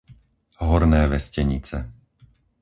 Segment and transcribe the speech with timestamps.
[0.67, 1.77] Horné Vestenice